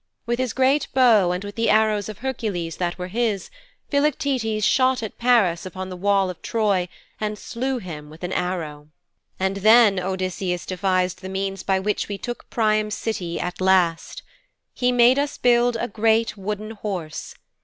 [0.25, 3.51] With his great bow and with the arrows of Hercules that were his,
[3.91, 6.89] Philoctetes shot at Paris upon the wall of Troy
[7.19, 8.89] and slew him with an arrow.'
[9.39, 14.23] 'And then Odysseus devised the means by which we took Priam's city at last.
[14.73, 17.35] He made us build a great Wooden Horse.